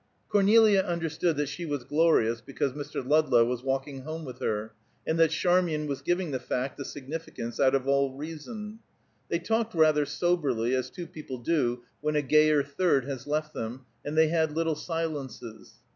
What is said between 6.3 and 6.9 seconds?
the fact a